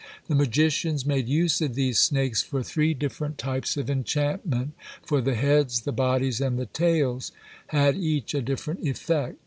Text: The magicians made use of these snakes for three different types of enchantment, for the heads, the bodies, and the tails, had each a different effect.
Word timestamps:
The 0.27 0.33
magicians 0.33 1.05
made 1.05 1.27
use 1.29 1.61
of 1.61 1.75
these 1.75 1.99
snakes 1.99 2.41
for 2.41 2.63
three 2.63 2.95
different 2.95 3.37
types 3.37 3.77
of 3.77 3.87
enchantment, 3.87 4.73
for 5.03 5.21
the 5.21 5.35
heads, 5.35 5.81
the 5.81 5.91
bodies, 5.91 6.41
and 6.41 6.57
the 6.57 6.65
tails, 6.65 7.31
had 7.67 7.95
each 7.95 8.33
a 8.33 8.41
different 8.41 8.79
effect. 8.83 9.37